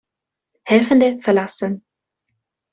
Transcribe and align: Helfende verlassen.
Helfende 0.65 1.19
verlassen. 1.21 1.85